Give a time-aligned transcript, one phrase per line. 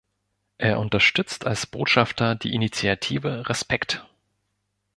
[0.57, 4.03] Er unterstützt als Botschafter die Initiative "Respekt!